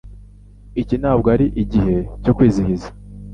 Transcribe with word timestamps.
Iki 0.81 0.95
ntabwo 1.01 1.27
arigihe 1.33 1.95
cyo 2.23 2.31
kwizihiza. 2.37 2.87